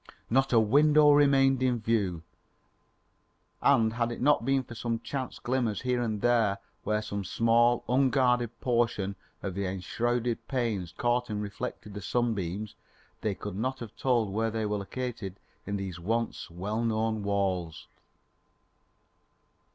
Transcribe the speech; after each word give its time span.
Not 0.31 0.51
a 0.51 0.59
window 0.59 1.11
remained 1.11 1.61
in 1.61 1.79
view, 1.79 2.23
and 3.61 3.93
had 3.93 4.11
it 4.11 4.19
not 4.19 4.43
been 4.43 4.63
for 4.63 4.73
some 4.73 4.99
chance 5.01 5.37
glimmers 5.37 5.81
here 5.81 6.01
and 6.01 6.21
there 6.21 6.57
where 6.83 7.03
some 7.03 7.23
small, 7.23 7.83
unguarded 7.87 8.59
portion 8.61 9.15
of 9.43 9.53
the 9.53 9.67
enshrouded 9.67 10.47
panes 10.47 10.91
caught 10.91 11.29
and 11.29 11.39
reflected 11.39 11.93
the 11.93 12.01
sunbeams, 12.01 12.73
they 13.21 13.35
could 13.35 13.55
not 13.55 13.77
have 13.77 13.95
told 13.95 14.33
where 14.33 14.49
they 14.49 14.65
were 14.65 14.77
located 14.77 15.39
in 15.67 15.77
these 15.77 15.99
once 15.99 16.49
well 16.49 16.83
known 16.83 17.21
walls. 17.21 17.87